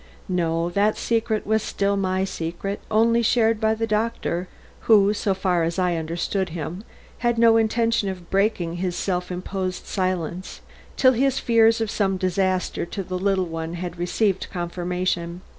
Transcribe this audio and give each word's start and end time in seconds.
No, 0.27 0.71
that 0.71 0.97
secret 0.97 1.45
was 1.45 1.61
still 1.61 1.95
my 1.95 2.23
secret, 2.23 2.79
only 2.89 3.21
shared 3.21 3.61
by 3.61 3.75
the 3.75 3.85
doctor, 3.85 4.47
who, 4.89 5.13
so 5.13 5.35
far 5.35 5.61
as 5.63 5.77
I 5.77 5.95
understood 5.95 6.49
him, 6.49 6.83
had 7.19 7.37
no 7.37 7.55
intention 7.55 8.09
of 8.09 8.31
breaking 8.31 8.77
his 8.77 8.95
self 8.95 9.31
imposed 9.31 9.85
silence 9.85 10.61
till 10.97 11.13
his 11.13 11.37
fears 11.37 11.81
of 11.81 11.91
some 11.91 12.17
disaster 12.17 12.83
to 12.83 13.03
the 13.03 13.19
little 13.19 13.45
one 13.45 13.75
had 13.75 13.99
received 13.99 14.47
confirmation. 14.51 15.41